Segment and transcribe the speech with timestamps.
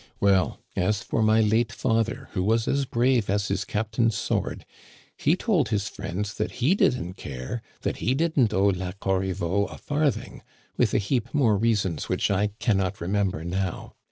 [0.19, 4.65] Well, as for my late father, who was as brave as his captain's sword,
[5.15, 9.77] he told his friends that he didn't care— ^that he didn't owe La Corriveau a
[9.77, 10.41] farthing—
[10.75, 13.93] with a heap more reasons which I can not remember now.